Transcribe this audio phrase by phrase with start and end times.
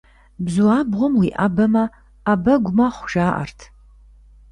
[0.43, 1.83] Бзу абгъуэм уиӏэбэмэ,
[2.23, 3.59] ӏэ бэгу мэхъу, жаӏэрт.